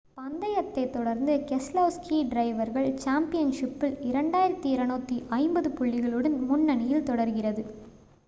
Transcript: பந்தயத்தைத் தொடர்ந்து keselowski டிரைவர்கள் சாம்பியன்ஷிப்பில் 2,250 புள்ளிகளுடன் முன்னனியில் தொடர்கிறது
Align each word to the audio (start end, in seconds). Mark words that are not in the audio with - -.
பந்தயத்தைத் 0.17 0.93
தொடர்ந்து 0.93 1.33
keselowski 1.49 2.17
டிரைவர்கள் 2.29 2.87
சாம்பியன்ஷிப்பில் 2.97 3.93
2,250 4.07 5.73
புள்ளிகளுடன் 5.77 6.39
முன்னனியில் 6.47 7.07
தொடர்கிறது 7.11 7.65